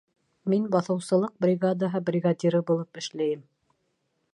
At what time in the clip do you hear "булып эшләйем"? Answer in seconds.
2.73-3.47